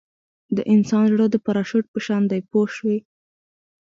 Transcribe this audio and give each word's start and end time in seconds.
د 0.55 0.57
انسان 0.73 1.05
زړه 1.13 1.25
د 1.31 1.35
پراشوټ 1.45 1.85
په 1.93 1.99
شان 2.05 2.23
دی 2.31 2.41
پوه 2.49 2.67
شوې!. 2.75 2.97